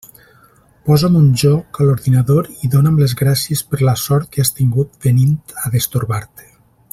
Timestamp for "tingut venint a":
4.61-5.73